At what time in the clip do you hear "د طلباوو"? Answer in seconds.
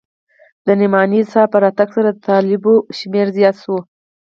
2.11-2.85